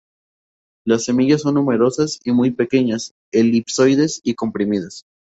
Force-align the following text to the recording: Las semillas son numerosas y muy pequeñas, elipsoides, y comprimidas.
Las 0.83 1.03
semillas 1.05 1.41
son 1.43 1.53
numerosas 1.53 2.19
y 2.23 2.31
muy 2.31 2.49
pequeñas, 2.49 3.13
elipsoides, 3.31 4.19
y 4.23 4.33
comprimidas. 4.33 5.05